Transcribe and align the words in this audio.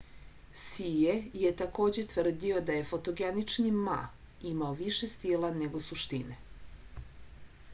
sije 0.59 1.11
je 1.41 1.49
takođe 1.59 2.05
tvrdio 2.13 2.61
da 2.69 2.77
je 2.77 2.85
fotogenični 2.91 3.73
ma 3.89 3.97
imao 4.53 4.71
više 4.81 5.11
stila 5.13 5.53
nego 5.59 5.83
suštine 5.91 6.39